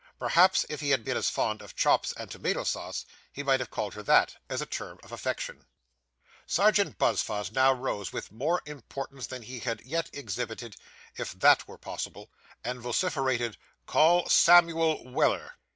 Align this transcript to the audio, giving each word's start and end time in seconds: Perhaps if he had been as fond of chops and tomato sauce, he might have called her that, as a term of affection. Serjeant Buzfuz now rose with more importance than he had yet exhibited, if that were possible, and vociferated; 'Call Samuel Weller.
Perhaps 0.17 0.65
if 0.67 0.79
he 0.81 0.89
had 0.89 1.03
been 1.05 1.15
as 1.15 1.29
fond 1.29 1.61
of 1.61 1.75
chops 1.75 2.11
and 2.17 2.31
tomato 2.31 2.63
sauce, 2.63 3.05
he 3.31 3.43
might 3.43 3.59
have 3.59 3.69
called 3.69 3.93
her 3.93 4.01
that, 4.01 4.35
as 4.49 4.59
a 4.59 4.65
term 4.65 4.97
of 5.03 5.11
affection. 5.11 5.63
Serjeant 6.47 6.97
Buzfuz 6.97 7.51
now 7.51 7.71
rose 7.71 8.11
with 8.11 8.31
more 8.31 8.63
importance 8.65 9.27
than 9.27 9.43
he 9.43 9.59
had 9.59 9.79
yet 9.85 10.09
exhibited, 10.11 10.75
if 11.17 11.33
that 11.33 11.67
were 11.67 11.77
possible, 11.77 12.31
and 12.63 12.79
vociferated; 12.79 13.57
'Call 13.85 14.27
Samuel 14.27 15.07
Weller. 15.11 15.53